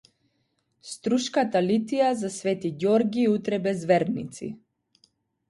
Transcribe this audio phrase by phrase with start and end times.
[0.91, 4.51] Струшката литија за свети Ѓорги утре без верници